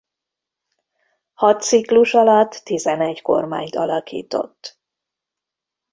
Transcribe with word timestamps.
Hat 1.33 1.61
ciklus 1.63 2.13
alatt 2.13 2.61
tizenegy 2.63 3.21
kormányt 3.21 3.75
alakított. 3.75 4.79